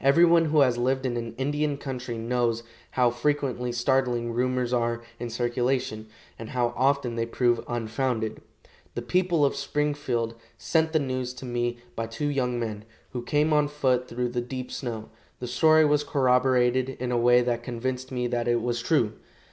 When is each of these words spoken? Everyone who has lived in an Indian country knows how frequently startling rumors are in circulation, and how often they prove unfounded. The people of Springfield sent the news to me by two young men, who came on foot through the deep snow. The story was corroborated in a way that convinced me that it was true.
Everyone 0.00 0.46
who 0.46 0.62
has 0.62 0.78
lived 0.78 1.06
in 1.06 1.16
an 1.16 1.32
Indian 1.38 1.78
country 1.78 2.18
knows 2.18 2.64
how 2.90 3.10
frequently 3.10 3.70
startling 3.70 4.32
rumors 4.32 4.72
are 4.72 5.00
in 5.20 5.30
circulation, 5.30 6.08
and 6.40 6.48
how 6.48 6.74
often 6.76 7.14
they 7.14 7.24
prove 7.24 7.62
unfounded. 7.68 8.40
The 8.96 9.02
people 9.02 9.44
of 9.44 9.54
Springfield 9.54 10.34
sent 10.58 10.92
the 10.92 10.98
news 10.98 11.32
to 11.34 11.44
me 11.46 11.78
by 11.94 12.08
two 12.08 12.26
young 12.30 12.58
men, 12.58 12.84
who 13.10 13.22
came 13.22 13.52
on 13.52 13.68
foot 13.68 14.08
through 14.08 14.30
the 14.30 14.40
deep 14.40 14.72
snow. 14.72 15.08
The 15.38 15.46
story 15.46 15.84
was 15.84 16.02
corroborated 16.02 16.88
in 16.98 17.12
a 17.12 17.16
way 17.16 17.40
that 17.40 17.62
convinced 17.62 18.10
me 18.10 18.26
that 18.26 18.48
it 18.48 18.60
was 18.60 18.82
true. 18.82 19.12